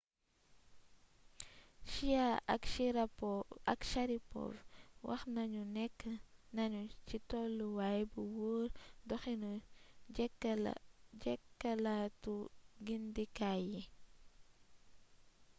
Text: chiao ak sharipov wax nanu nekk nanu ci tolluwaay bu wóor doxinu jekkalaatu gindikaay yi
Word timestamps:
chiao 1.89 2.35
ak 3.73 3.81
sharipov 3.91 4.53
wax 5.07 5.21
nanu 5.35 5.61
nekk 5.77 5.99
nanu 6.55 6.79
ci 7.07 7.17
tolluwaay 7.29 8.01
bu 8.11 8.21
wóor 8.35 8.65
doxinu 9.09 9.51
jekkalaatu 11.47 12.33
gindikaay 12.85 13.61
yi 13.73 13.81